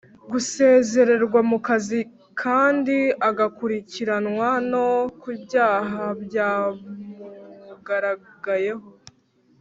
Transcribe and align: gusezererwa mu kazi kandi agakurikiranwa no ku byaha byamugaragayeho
gusezererwa 0.31 1.39
mu 1.49 1.57
kazi 1.67 1.99
kandi 2.41 2.97
agakurikiranwa 3.29 4.49
no 4.71 4.87
ku 5.19 5.29
byaha 5.43 6.03
byamugaragayeho 6.23 8.87